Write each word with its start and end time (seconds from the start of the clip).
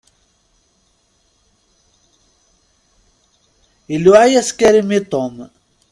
Iluɛa-yas 3.93 4.49
Karim 4.57 4.89
i 4.97 4.99
Tom. 5.11 5.35